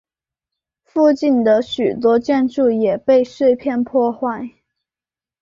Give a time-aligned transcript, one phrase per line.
[0.83, 4.49] 附近的许多建筑也被碎片破坏。